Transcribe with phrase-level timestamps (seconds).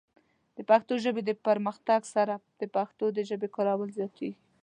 [0.57, 4.31] د پښتو ژبې د پرمختګ سره، د پښتنو د ژبې کارول زیاتېږي.